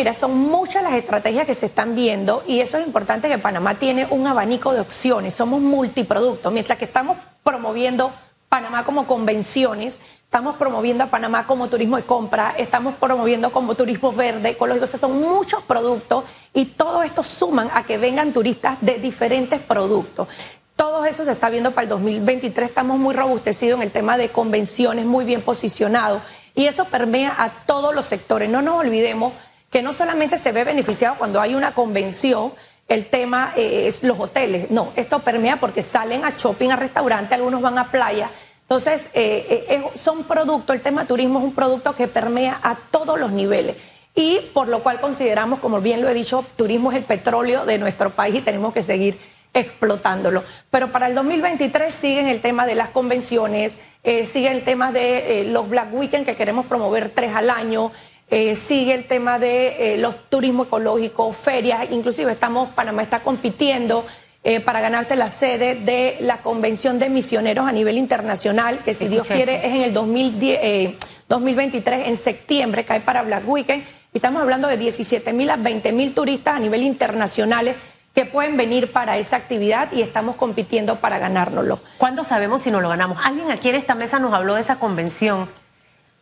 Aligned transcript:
mira, 0.00 0.14
son 0.14 0.34
muchas 0.34 0.82
las 0.82 0.94
estrategias 0.94 1.44
que 1.44 1.54
se 1.54 1.66
están 1.66 1.94
viendo 1.94 2.42
y 2.46 2.60
eso 2.60 2.78
es 2.78 2.86
importante 2.86 3.28
que 3.28 3.36
Panamá 3.36 3.78
tiene 3.78 4.06
un 4.08 4.26
abanico 4.26 4.72
de 4.72 4.80
opciones, 4.80 5.34
somos 5.34 5.60
multiproductos, 5.60 6.50
mientras 6.50 6.78
que 6.78 6.86
estamos 6.86 7.18
promoviendo 7.44 8.10
Panamá 8.48 8.82
como 8.82 9.06
convenciones, 9.06 10.00
estamos 10.24 10.56
promoviendo 10.56 11.04
a 11.04 11.08
Panamá 11.08 11.46
como 11.46 11.68
turismo 11.68 11.98
de 11.98 12.04
compra, 12.04 12.54
estamos 12.56 12.94
promoviendo 12.94 13.52
como 13.52 13.74
turismo 13.74 14.10
verde, 14.10 14.48
ecológico, 14.48 14.84
o 14.84 14.88
sea, 14.88 14.98
son 14.98 15.20
muchos 15.20 15.62
productos 15.64 16.24
y 16.54 16.64
todo 16.64 17.02
esto 17.02 17.22
suman 17.22 17.68
a 17.74 17.84
que 17.84 17.98
vengan 17.98 18.32
turistas 18.32 18.78
de 18.80 18.94
diferentes 18.94 19.60
productos. 19.60 20.28
Todo 20.76 21.04
eso 21.04 21.26
se 21.26 21.32
está 21.32 21.50
viendo 21.50 21.72
para 21.72 21.82
el 21.82 21.88
2023, 21.90 22.70
estamos 22.70 22.98
muy 22.98 23.14
robustecidos 23.14 23.76
en 23.76 23.82
el 23.82 23.92
tema 23.92 24.16
de 24.16 24.30
convenciones, 24.30 25.04
muy 25.04 25.26
bien 25.26 25.42
posicionados 25.42 26.22
y 26.54 26.64
eso 26.64 26.86
permea 26.86 27.34
a 27.36 27.50
todos 27.66 27.94
los 27.94 28.06
sectores. 28.06 28.48
No 28.48 28.62
nos 28.62 28.76
olvidemos 28.76 29.34
que 29.70 29.82
no 29.82 29.92
solamente 29.92 30.36
se 30.36 30.52
ve 30.52 30.64
beneficiado 30.64 31.14
cuando 31.16 31.40
hay 31.40 31.54
una 31.54 31.72
convención, 31.72 32.52
el 32.90 33.06
tema 33.06 33.52
eh, 33.56 33.86
es 33.86 34.02
los 34.02 34.18
hoteles. 34.18 34.70
No, 34.70 34.92
esto 34.96 35.20
permea 35.20 35.60
porque 35.60 35.82
salen 35.82 36.24
a 36.24 36.34
shopping, 36.36 36.70
a 36.70 36.76
restaurante, 36.76 37.36
algunos 37.36 37.62
van 37.62 37.78
a 37.78 37.90
playa. 37.90 38.30
Entonces, 38.62 39.08
eh, 39.14 39.66
eh, 39.68 39.82
son 39.94 40.24
productos, 40.24 40.74
el 40.74 40.82
tema 40.82 41.06
turismo 41.06 41.38
es 41.38 41.44
un 41.44 41.54
producto 41.54 41.94
que 41.94 42.08
permea 42.08 42.58
a 42.62 42.76
todos 42.90 43.18
los 43.18 43.30
niveles. 43.30 43.76
Y 44.16 44.40
por 44.52 44.66
lo 44.66 44.82
cual 44.82 45.00
consideramos, 45.00 45.60
como 45.60 45.80
bien 45.80 46.02
lo 46.02 46.08
he 46.08 46.14
dicho, 46.14 46.44
turismo 46.56 46.90
es 46.90 46.98
el 46.98 47.04
petróleo 47.04 47.64
de 47.64 47.78
nuestro 47.78 48.10
país 48.10 48.34
y 48.34 48.40
tenemos 48.40 48.74
que 48.74 48.82
seguir 48.82 49.18
explotándolo. 49.54 50.42
Pero 50.70 50.90
para 50.90 51.06
el 51.06 51.14
2023 51.14 51.94
siguen 51.94 52.26
el 52.26 52.40
tema 52.40 52.66
de 52.66 52.74
las 52.74 52.90
convenciones, 52.90 53.76
sigue 54.02 54.50
el 54.50 54.62
tema 54.62 54.92
de 54.92 55.44
los 55.48 55.68
Black 55.68 55.92
Weekend 55.92 56.24
que 56.24 56.36
queremos 56.36 56.66
promover 56.66 57.10
tres 57.10 57.34
al 57.34 57.50
año, 57.50 57.92
eh, 58.30 58.54
sigue 58.54 58.94
el 58.94 59.06
tema 59.06 59.40
de 59.40 59.94
eh, 59.94 59.98
los 59.98 60.28
turismo 60.28 60.64
ecológico, 60.64 61.32
ferias, 61.32 61.90
inclusive 61.90 62.32
estamos, 62.32 62.72
Panamá 62.74 63.02
está 63.02 63.20
compitiendo 63.20 64.04
eh, 64.44 64.60
para 64.60 64.80
ganarse 64.80 65.16
la 65.16 65.30
sede 65.30 65.74
de 65.74 66.18
la 66.20 66.40
Convención 66.40 67.00
de 67.00 67.10
Misioneros 67.10 67.66
a 67.66 67.72
nivel 67.72 67.98
internacional, 67.98 68.78
que 68.84 68.94
si 68.94 69.08
Dios 69.08 69.26
quiere 69.26 69.66
es 69.66 69.74
en 69.74 69.82
el 69.82 69.92
2023, 69.92 72.08
en 72.08 72.16
septiembre, 72.16 72.84
cae 72.84 73.00
para 73.00 73.22
Black 73.22 73.48
Weekend, 73.48 73.82
y 74.12 74.18
estamos 74.18 74.42
hablando 74.42 74.68
de 74.68 74.76
17 74.76 75.32
mil 75.32 75.50
a 75.50 75.56
20 75.56 75.90
mil 75.92 76.14
turistas 76.14 76.54
a 76.54 76.60
nivel 76.60 76.84
internacional 76.84 77.74
que 78.14 78.26
pueden 78.26 78.56
venir 78.56 78.92
para 78.92 79.18
esa 79.18 79.36
actividad 79.36 79.90
y 79.92 80.02
estamos 80.02 80.36
compitiendo 80.36 81.00
para 81.00 81.18
ganárnoslo. 81.18 81.80
¿Cuándo 81.98 82.24
sabemos 82.24 82.62
si 82.62 82.70
nos 82.70 82.82
lo 82.82 82.88
ganamos? 82.88 83.18
Alguien 83.24 83.50
aquí 83.50 83.68
en 83.68 83.74
esta 83.74 83.94
mesa 83.94 84.18
nos 84.18 84.32
habló 84.32 84.54
de 84.54 84.60
esa 84.60 84.76
convención. 84.76 85.48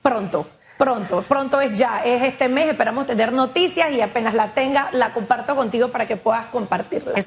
Pronto. 0.02 0.46
Pronto, 0.78 1.22
pronto 1.22 1.60
es 1.60 1.76
ya, 1.76 2.02
es 2.04 2.22
este 2.22 2.48
mes, 2.48 2.68
esperamos 2.68 3.04
tener 3.04 3.32
noticias 3.32 3.90
y 3.90 4.00
apenas 4.00 4.32
la 4.32 4.54
tenga, 4.54 4.90
la 4.92 5.12
comparto 5.12 5.56
contigo 5.56 5.88
para 5.88 6.06
que 6.06 6.16
puedas 6.16 6.46
compartirla. 6.46 7.14